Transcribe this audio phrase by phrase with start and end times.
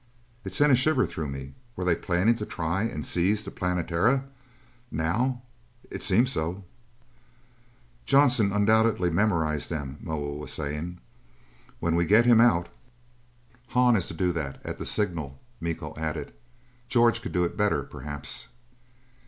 [0.43, 1.53] It sent a shiver through me.
[1.75, 4.23] Were they planning to try and seize the Planetara?
[4.89, 5.43] Now?
[5.91, 6.63] It seemed so.
[8.07, 10.97] "Johnson undoubtedly memorized them," Moa was saying.
[11.79, 12.69] "When we get him out"
[13.75, 16.33] "Hahn is to do that, at the signal." Miko added,
[16.89, 18.47] "George could do it better, perhaps."